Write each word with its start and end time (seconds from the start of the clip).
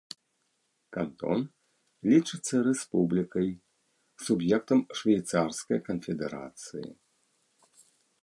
Кантон 0.95 1.41
лічыцца 2.13 2.55
рэспублікай, 2.67 3.49
суб'ектам 4.27 4.79
швейцарскай 5.01 5.79
канфедэрацыі. 5.91 6.87